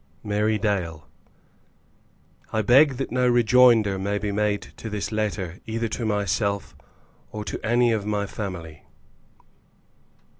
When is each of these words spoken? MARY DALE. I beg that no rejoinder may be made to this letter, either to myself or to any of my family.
MARY 0.23 0.57
DALE. 0.57 1.07
I 2.51 2.63
beg 2.63 2.97
that 2.97 3.11
no 3.11 3.27
rejoinder 3.27 3.99
may 3.99 4.17
be 4.17 4.31
made 4.31 4.61
to 4.77 4.89
this 4.89 5.11
letter, 5.11 5.59
either 5.67 5.87
to 5.89 6.07
myself 6.07 6.75
or 7.31 7.45
to 7.45 7.63
any 7.63 7.91
of 7.91 8.03
my 8.03 8.25
family. 8.25 8.81